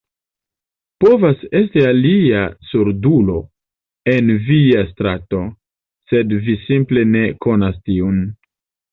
Povas 1.03 1.41
esti 1.57 1.81
alia 1.89 2.39
surdulo 2.69 3.35
en 4.13 4.31
via 4.47 4.81
strato, 4.93 5.41
sed 6.13 6.33
vi 6.47 6.55
simple 6.63 7.05
ne 7.11 7.23
konas 7.47 7.77
tiun. 7.91 8.17